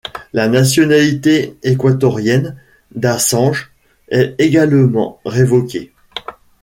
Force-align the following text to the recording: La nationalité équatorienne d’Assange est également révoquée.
La 0.33 0.47
nationalité 0.49 1.59
équatorienne 1.61 2.55
d’Assange 2.95 3.71
est 4.09 4.33
également 4.39 5.19
révoquée. 5.25 5.93